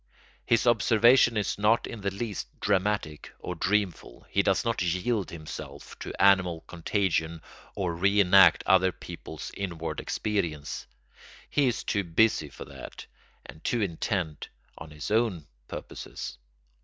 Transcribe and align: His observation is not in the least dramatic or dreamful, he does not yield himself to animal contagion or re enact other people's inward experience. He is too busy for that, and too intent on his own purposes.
His 0.47 0.65
observation 0.65 1.37
is 1.37 1.59
not 1.59 1.85
in 1.85 2.01
the 2.01 2.09
least 2.09 2.47
dramatic 2.59 3.31
or 3.37 3.53
dreamful, 3.53 4.25
he 4.31 4.41
does 4.41 4.65
not 4.65 4.81
yield 4.81 5.29
himself 5.29 5.95
to 5.99 6.11
animal 6.19 6.61
contagion 6.61 7.39
or 7.75 7.93
re 7.93 8.19
enact 8.19 8.63
other 8.65 8.91
people's 8.91 9.51
inward 9.55 9.99
experience. 9.99 10.87
He 11.51 11.67
is 11.67 11.83
too 11.83 12.03
busy 12.03 12.49
for 12.49 12.65
that, 12.65 13.05
and 13.45 13.63
too 13.63 13.83
intent 13.83 14.49
on 14.75 14.89
his 14.89 15.11
own 15.11 15.45
purposes. 15.67 16.39